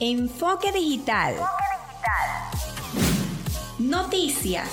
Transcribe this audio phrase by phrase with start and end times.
[0.00, 1.34] Enfoque digital.
[3.80, 4.68] Noticias.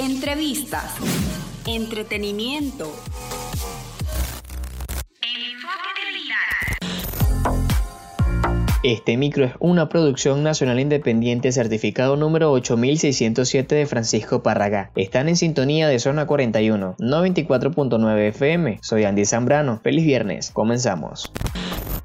[0.00, 0.96] Entrevistas.
[1.64, 2.92] Entretenimiento.
[8.82, 14.90] Este micro es una producción nacional independiente certificado número 8607 de Francisco Párraga.
[14.96, 18.80] Están en sintonía de zona 41, 94.9 FM.
[18.82, 19.78] Soy Andy Zambrano.
[19.84, 20.50] Feliz viernes.
[20.50, 21.30] Comenzamos.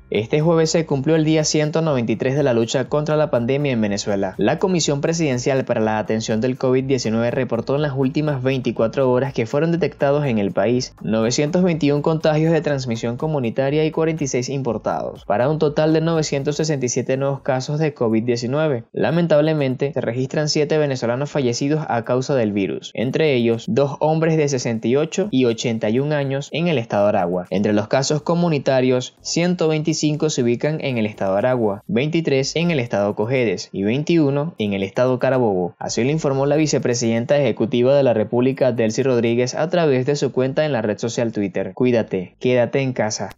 [0.09, 4.35] Este jueves se cumplió el día 193 de la lucha contra la pandemia en Venezuela.
[4.37, 9.45] La Comisión Presidencial para la Atención del COVID-19 reportó en las últimas 24 horas que
[9.45, 15.59] fueron detectados en el país 921 contagios de transmisión comunitaria y 46 importados, para un
[15.59, 18.85] total de 967 nuevos casos de COVID-19.
[18.93, 24.47] Lamentablemente, se registran 7 venezolanos fallecidos a causa del virus, entre ellos dos hombres de
[24.47, 27.47] 68 y 81 años en el estado Aragua.
[27.49, 33.15] Entre los casos comunitarios, 125 se ubican en el estado Aragua, 23 en el estado
[33.15, 35.75] Cojedes y 21 en el estado Carabobo.
[35.79, 40.31] Así lo informó la vicepresidenta ejecutiva de la República, Delcy Rodríguez, a través de su
[40.31, 41.71] cuenta en la red social Twitter.
[41.73, 43.29] Cuídate, quédate en casa.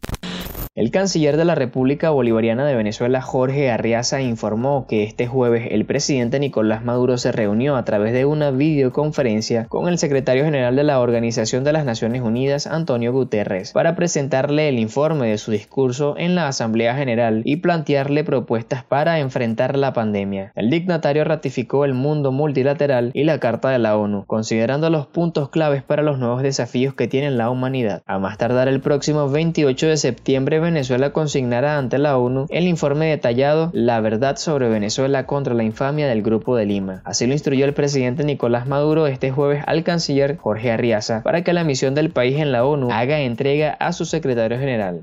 [0.76, 5.84] El canciller de la República Bolivariana de Venezuela, Jorge Arriaza, informó que este jueves el
[5.84, 10.84] presidente Nicolás Maduro se reunió a través de una videoconferencia con el secretario general de
[10.84, 16.14] la Organización de las Naciones Unidas, Antonio Guterres, para presentarle el informe de su discurso
[16.20, 20.52] en la Asamblea General y plantearle propuestas para enfrentar la pandemia.
[20.56, 25.50] El dignatario ratificó el mundo multilateral y la Carta de la ONU, considerando los puntos
[25.50, 28.04] claves para los nuevos desafíos que tiene la humanidad.
[28.06, 33.08] A más tardar el próximo 28 de septiembre, Venezuela consignará ante la ONU el informe
[33.08, 37.02] detallado La verdad sobre Venezuela contra la infamia del Grupo de Lima.
[37.06, 41.54] Así lo instruyó el presidente Nicolás Maduro este jueves al canciller Jorge Arriaza para que
[41.54, 45.02] la misión del país en la ONU haga entrega a su secretario general.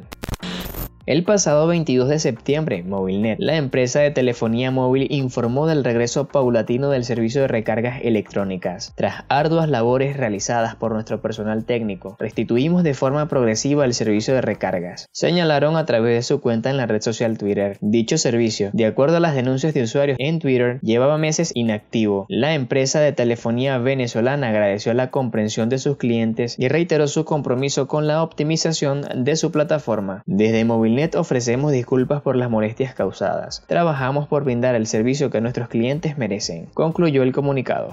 [1.06, 6.90] El pasado 22 de septiembre, Movilnet, la empresa de telefonía móvil, informó del regreso paulatino
[6.90, 8.92] del servicio de recargas electrónicas.
[8.96, 14.40] Tras arduas labores realizadas por nuestro personal técnico, restituimos de forma progresiva el servicio de
[14.40, 15.08] recargas.
[15.12, 17.78] Señalaron a través de su cuenta en la red social Twitter.
[17.80, 22.26] Dicho servicio, de acuerdo a las denuncias de usuarios en Twitter, llevaba meses inactivo.
[22.28, 27.86] La empresa de telefonía venezolana agradeció la comprensión de sus clientes y reiteró su compromiso
[27.86, 30.24] con la optimización de su plataforma.
[30.26, 33.62] Desde Movilnet ofrecemos disculpas por las molestias causadas.
[33.66, 37.92] Trabajamos por brindar el servicio que nuestros clientes merecen, concluyó el comunicado.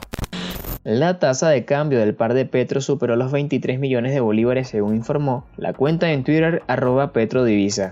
[0.84, 4.96] La tasa de cambio del par de Petro superó los 23 millones de bolívares según
[4.96, 7.90] informó la cuenta en Twitter arroba Petrodivisa.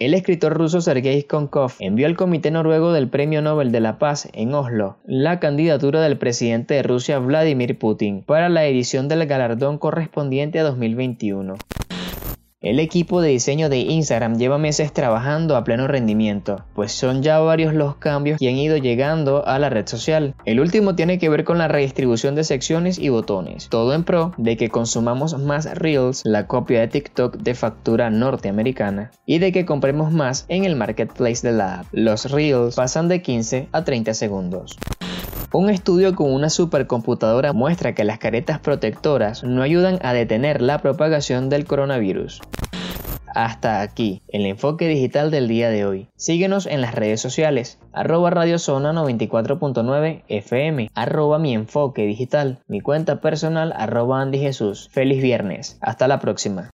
[0.00, 4.28] El escritor ruso Sergei Konkov envió al Comité Noruego del Premio Nobel de la Paz
[4.32, 9.78] en Oslo la candidatura del presidente de Rusia Vladimir Putin para la edición del galardón
[9.78, 11.54] correspondiente a 2021.
[12.64, 17.38] El equipo de diseño de Instagram lleva meses trabajando a pleno rendimiento, pues son ya
[17.38, 20.34] varios los cambios que han ido llegando a la red social.
[20.46, 24.32] El último tiene que ver con la redistribución de secciones y botones, todo en pro
[24.38, 29.66] de que consumamos más Reels, la copia de TikTok de factura norteamericana, y de que
[29.66, 31.86] compremos más en el marketplace de la app.
[31.92, 34.78] Los Reels pasan de 15 a 30 segundos.
[35.54, 40.78] Un estudio con una supercomputadora muestra que las caretas protectoras no ayudan a detener la
[40.78, 42.40] propagación del coronavirus.
[43.34, 46.08] Hasta aquí el enfoque digital del día de hoy.
[46.16, 53.20] Síguenos en las redes sociales, arroba radiozona 94.9 FM, arroba mi enfoque digital, mi cuenta
[53.20, 54.88] personal, arroba Andy Jesús.
[54.92, 56.70] Feliz viernes, hasta la próxima.